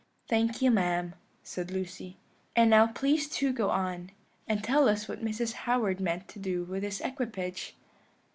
[0.27, 1.13] "Thank you, ma'am,"
[1.43, 2.17] said Lucy;
[2.55, 4.09] "and now please to go on,
[4.47, 5.53] and tell us what Mrs.
[5.53, 7.75] Howard meant to do with this equipage."